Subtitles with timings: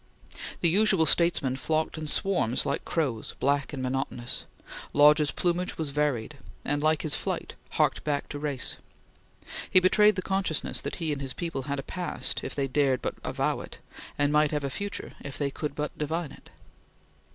[0.61, 4.45] The usual statesmen flocked in swarms like crows, black and monotonous.
[4.93, 8.77] Lodge's plumage was varied, and, like his flight, harked back to race.
[9.69, 13.03] He betrayed the consciousness that he and his people had a past, if they dared
[13.03, 13.77] but avow it,
[14.17, 16.49] and might have a future, if they could but divine it.